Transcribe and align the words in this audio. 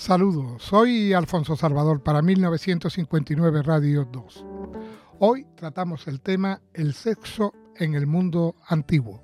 Saludos, 0.00 0.62
soy 0.62 1.12
Alfonso 1.12 1.56
Salvador 1.56 2.02
para 2.02 2.22
1959 2.22 3.62
Radio 3.62 4.08
2. 4.10 4.46
Hoy 5.18 5.46
tratamos 5.54 6.08
el 6.08 6.22
tema 6.22 6.62
el 6.72 6.94
sexo 6.94 7.52
en 7.76 7.92
el 7.92 8.06
mundo 8.06 8.56
antiguo. 8.66 9.22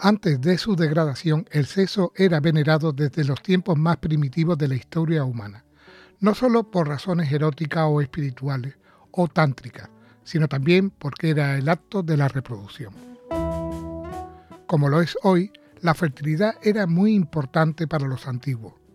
Antes 0.00 0.40
de 0.40 0.56
su 0.56 0.76
degradación, 0.76 1.46
el 1.50 1.66
sexo 1.66 2.10
era 2.16 2.40
venerado 2.40 2.94
desde 2.94 3.22
los 3.22 3.42
tiempos 3.42 3.76
más 3.76 3.98
primitivos 3.98 4.56
de 4.56 4.68
la 4.68 4.76
historia 4.76 5.24
humana, 5.24 5.66
no 6.20 6.34
solo 6.34 6.70
por 6.70 6.88
razones 6.88 7.30
eróticas 7.30 7.84
o 7.86 8.00
espirituales 8.00 8.78
o 9.10 9.28
tántricas, 9.28 9.90
sino 10.24 10.48
también 10.48 10.88
porque 10.88 11.28
era 11.28 11.58
el 11.58 11.68
acto 11.68 12.02
de 12.02 12.16
la 12.16 12.28
reproducción. 12.28 12.94
Como 14.66 14.88
lo 14.88 15.02
es 15.02 15.18
hoy, 15.22 15.52
la 15.82 15.92
fertilidad 15.92 16.54
era 16.62 16.86
muy 16.86 17.12
importante 17.12 17.86
para 17.86 18.08
los 18.08 18.26
antiguos 18.26 18.87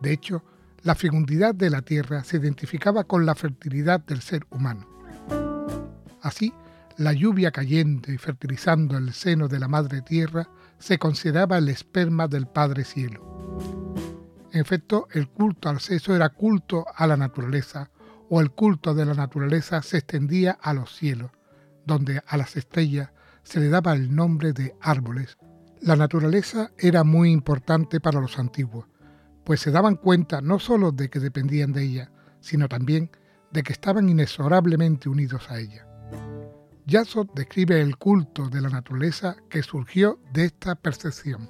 de 0.00 0.12
hecho, 0.12 0.42
la 0.82 0.94
fecundidad 0.94 1.54
de 1.54 1.70
la 1.70 1.82
tierra 1.82 2.22
se 2.24 2.36
identificaba 2.36 3.04
con 3.04 3.26
la 3.26 3.34
fertilidad 3.34 4.00
del 4.00 4.20
ser 4.20 4.46
humano. 4.50 4.86
Así, 6.22 6.52
la 6.96 7.12
lluvia 7.12 7.50
cayendo 7.50 8.12
y 8.12 8.18
fertilizando 8.18 8.96
el 8.96 9.12
seno 9.12 9.48
de 9.48 9.58
la 9.58 9.68
madre 9.68 10.02
tierra 10.02 10.48
se 10.78 10.98
consideraba 10.98 11.58
el 11.58 11.68
esperma 11.68 12.28
del 12.28 12.46
Padre 12.46 12.84
Cielo. 12.84 13.58
En 14.52 14.60
efecto, 14.60 15.08
el 15.12 15.28
culto 15.28 15.68
al 15.68 15.80
sexo 15.80 16.14
era 16.14 16.30
culto 16.30 16.86
a 16.94 17.06
la 17.06 17.16
naturaleza, 17.16 17.90
o 18.30 18.40
el 18.40 18.50
culto 18.50 18.94
de 18.94 19.06
la 19.06 19.14
naturaleza 19.14 19.82
se 19.82 19.98
extendía 19.98 20.58
a 20.60 20.74
los 20.74 20.94
cielos, 20.94 21.30
donde 21.86 22.22
a 22.26 22.36
las 22.36 22.56
estrellas 22.56 23.10
se 23.42 23.60
le 23.60 23.68
daba 23.68 23.94
el 23.94 24.14
nombre 24.14 24.52
de 24.52 24.74
árboles. 24.80 25.38
La 25.80 25.96
naturaleza 25.96 26.72
era 26.78 27.04
muy 27.04 27.30
importante 27.30 28.00
para 28.00 28.20
los 28.20 28.38
antiguos, 28.38 28.86
pues 29.48 29.60
se 29.60 29.70
daban 29.70 29.96
cuenta 29.96 30.42
no 30.42 30.58
sólo 30.58 30.92
de 30.92 31.08
que 31.08 31.20
dependían 31.20 31.72
de 31.72 31.82
ella, 31.82 32.10
sino 32.38 32.68
también 32.68 33.10
de 33.50 33.62
que 33.62 33.72
estaban 33.72 34.06
inexorablemente 34.10 35.08
unidos 35.08 35.50
a 35.50 35.58
ella. 35.58 35.86
Yaso 36.84 37.26
describe 37.34 37.80
el 37.80 37.96
culto 37.96 38.50
de 38.50 38.60
la 38.60 38.68
naturaleza 38.68 39.36
que 39.48 39.62
surgió 39.62 40.20
de 40.34 40.44
esta 40.44 40.74
percepción. 40.74 41.48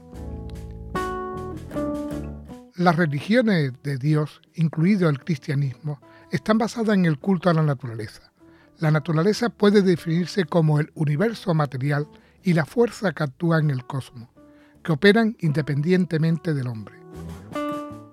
Las 2.76 2.94
religiones 2.94 3.72
de 3.82 3.98
Dios, 3.98 4.42
incluido 4.54 5.08
el 5.08 5.18
cristianismo, 5.18 6.00
están 6.30 6.56
basadas 6.56 6.94
en 6.94 7.04
el 7.04 7.18
culto 7.18 7.50
a 7.50 7.54
la 7.54 7.64
naturaleza. 7.64 8.30
La 8.78 8.92
naturaleza 8.92 9.48
puede 9.48 9.82
definirse 9.82 10.44
como 10.44 10.78
el 10.78 10.92
universo 10.94 11.52
material 11.52 12.06
y 12.44 12.52
la 12.52 12.64
fuerza 12.64 13.10
que 13.10 13.24
actúa 13.24 13.58
en 13.58 13.70
el 13.70 13.84
cosmos, 13.84 14.28
que 14.84 14.92
operan 14.92 15.36
independientemente 15.40 16.54
del 16.54 16.68
hombre. 16.68 16.94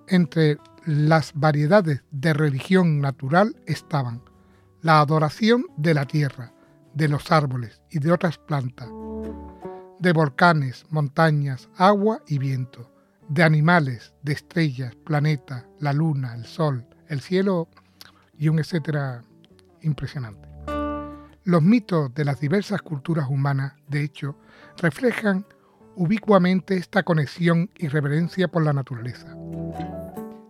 Entre 0.08 0.60
las 0.86 1.34
variedades 1.34 2.04
de 2.12 2.34
religión 2.34 3.02
natural 3.02 3.56
estaban 3.66 4.22
la 4.84 5.00
adoración 5.00 5.66
de 5.78 5.96
la 5.96 6.06
tierra, 6.06 6.54
de 6.94 7.08
los 7.08 7.32
árboles 7.32 7.82
y 7.90 7.98
de 7.98 8.12
otras 8.12 8.38
plantas, 8.38 8.88
de 9.98 10.14
volcanes, 10.14 10.86
montañas, 10.92 11.70
agua 11.76 12.22
y 12.28 12.38
viento, 12.38 12.92
de 13.30 13.42
animales, 13.42 14.14
de 14.22 14.34
estrellas, 14.34 14.94
planetas, 14.96 15.66
la 15.80 15.92
luna, 15.92 16.36
el 16.36 16.46
sol, 16.46 16.86
el 17.08 17.20
cielo 17.22 17.68
y 18.38 18.50
un 18.50 18.60
etcétera 18.60 19.24
impresionante. 19.82 20.48
Los 21.46 21.64
mitos 21.64 22.14
de 22.14 22.26
las 22.26 22.40
diversas 22.40 22.84
culturas 22.84 23.28
humanas, 23.28 23.74
de 23.88 24.04
hecho, 24.04 24.38
reflejan 24.78 25.48
ubicuamente 25.96 26.78
esta 26.78 27.02
conexión 27.02 27.72
y 27.76 27.88
reverencia 27.88 28.48
por 28.48 28.64
la 28.64 28.74
naturaleza 28.74 29.36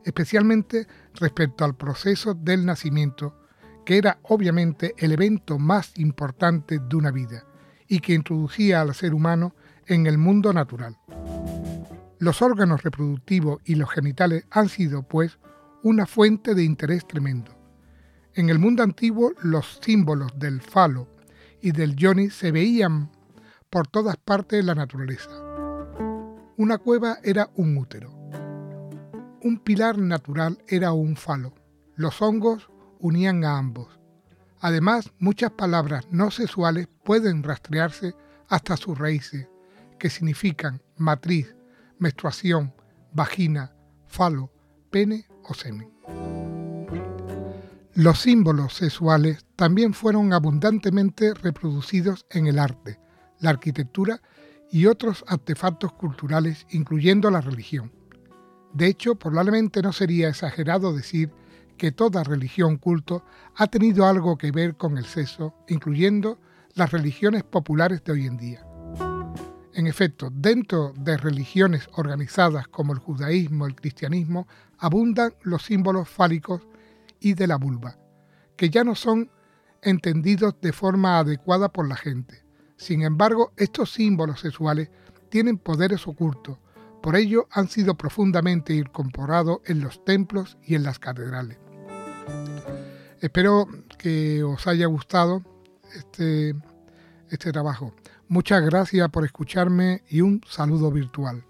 especialmente 0.06 0.88
respecto 1.16 1.66
al 1.66 1.76
proceso 1.76 2.34
del 2.34 2.66
nacimiento, 2.66 3.36
que 3.86 3.98
era 3.98 4.20
obviamente 4.24 4.94
el 4.98 5.12
evento 5.12 5.60
más 5.60 5.92
importante 5.98 6.80
de 6.80 6.96
una 6.96 7.12
vida 7.12 7.46
y 7.88 8.00
que 8.00 8.14
introducía 8.14 8.82
al 8.82 8.96
ser 8.96 9.14
humano 9.14 9.56
en 9.88 10.08
el 10.08 10.18
mundo 10.18 10.54
natural. 10.54 10.98
Los 12.20 12.42
órganos 12.42 12.84
reproductivos 12.84 13.62
y 13.66 13.76
los 13.76 13.90
genitales 13.90 14.46
han 14.50 14.70
sido, 14.70 15.04
pues, 15.04 15.38
una 15.84 16.06
fuente 16.06 16.56
de 16.56 16.64
interés 16.64 17.06
tremendo. 17.06 17.52
En 18.34 18.50
el 18.50 18.60
mundo 18.60 18.84
antiguo 18.84 19.34
los 19.42 19.80
símbolos 19.82 20.32
del 20.40 20.62
falo 20.62 21.08
y 21.62 21.72
del 21.72 21.96
yoni 21.96 22.30
se 22.30 22.52
veían 22.52 23.12
por 23.70 23.88
todas 23.88 24.18
partes 24.18 24.60
de 24.60 24.64
la 24.64 24.76
naturaleza. 24.76 25.30
Una 26.58 26.78
cueva 26.78 27.18
era 27.24 27.50
un 27.56 27.78
útero, 27.78 28.12
un 29.46 29.60
pilar 29.60 30.00
natural 30.00 30.58
era 30.68 30.92
un 30.92 31.16
falo. 31.16 31.54
Los 31.96 32.20
hongos 32.20 32.68
unían 33.00 33.46
a 33.46 33.60
ambos. 33.60 34.00
Además, 34.60 35.12
muchas 35.20 35.52
palabras 35.52 36.08
no 36.10 36.32
sexuales 36.32 36.88
pueden 37.04 37.44
rastrearse 37.44 38.16
hasta 38.50 38.76
sus 38.76 38.98
raíces, 38.98 39.48
que 40.00 40.10
significan 40.10 40.82
matriz, 40.98 41.56
menstruación, 42.00 42.74
vagina, 43.14 43.76
falo, 44.08 44.52
pene 44.90 45.28
o 45.44 45.54
semen. 45.54 45.92
Los 47.94 48.22
símbolos 48.22 48.74
sexuales 48.74 49.46
también 49.56 49.94
fueron 49.94 50.34
abundantemente 50.34 51.36
reproducidos 51.36 52.26
en 52.32 52.48
el 52.48 52.58
arte, 52.58 53.00
la 53.42 53.52
arquitectura 53.52 54.24
y 54.72 54.88
otros 54.88 55.24
artefactos 55.28 55.94
culturales, 55.94 56.66
incluyendo 56.72 57.30
la 57.30 57.42
religión. 57.42 57.92
De 58.76 58.88
hecho, 58.88 59.16
probablemente 59.16 59.82
no 59.82 59.94
sería 59.94 60.28
exagerado 60.28 60.94
decir 60.94 61.32
que 61.78 61.94
toda 61.94 62.26
religión 62.26 62.76
culto 62.76 63.24
ha 63.56 63.68
tenido 63.68 64.06
algo 64.06 64.38
que 64.38 64.52
ver 64.52 64.76
con 64.76 64.98
el 64.98 65.06
sexo, 65.06 65.56
incluyendo 65.70 66.40
las 66.74 66.92
religiones 66.92 67.44
populares 67.44 68.04
de 68.04 68.12
hoy 68.12 68.26
en 68.26 68.36
día. 68.36 68.68
En 69.74 69.88
efecto, 69.88 70.30
dentro 70.30 70.94
de 70.98 71.16
religiones 71.16 71.88
organizadas 71.94 72.68
como 72.68 72.92
el 72.92 73.00
judaísmo, 73.00 73.66
el 73.66 73.76
cristianismo, 73.76 74.46
abundan 74.78 75.34
los 75.44 75.64
símbolos 75.64 76.10
fálicos 76.10 76.68
y 77.22 77.34
de 77.34 77.48
la 77.48 77.56
vulva, 77.56 77.98
que 78.58 78.70
ya 78.70 78.84
no 78.84 78.96
son 78.96 79.32
entendidos 79.82 80.60
de 80.60 80.74
forma 80.74 81.20
adecuada 81.20 81.70
por 81.70 81.88
la 81.88 81.96
gente. 81.96 82.44
Sin 82.76 83.04
embargo, 83.04 83.54
estos 83.56 83.94
símbolos 83.94 84.42
sexuales 84.42 84.90
tienen 85.30 85.58
poderes 85.58 86.06
ocultos 86.08 86.58
por 87.06 87.16
ello 87.16 87.48
han 87.52 87.70
sido 87.70 87.94
profundamente 87.94 88.74
incorporados 88.74 89.60
en 89.66 89.80
los 89.80 90.04
templos 90.04 90.58
y 90.66 90.74
en 90.74 90.82
las 90.82 90.98
catedrales. 90.98 91.60
Espero 93.22 93.68
que 94.00 94.44
os 94.44 94.66
haya 94.66 94.88
gustado 94.88 95.44
este, 95.94 96.56
este 97.30 97.52
trabajo. 97.52 97.94
Muchas 98.28 98.66
gracias 98.66 99.08
por 99.12 99.24
escucharme 99.24 100.02
y 100.10 100.22
un 100.22 100.42
saludo 100.50 100.90
virtual. 100.90 101.46